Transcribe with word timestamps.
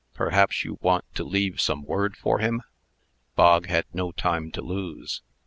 P'a'ps 0.15 0.63
you 0.63 0.79
want 0.81 1.05
to 1.13 1.23
leave 1.23 1.61
some 1.61 1.83
word 1.83 2.17
for 2.17 2.39
him?" 2.39 2.63
Bog 3.35 3.67
had 3.67 3.85
no 3.93 4.11
time 4.11 4.49
to 4.53 4.61
lose. 4.63 5.21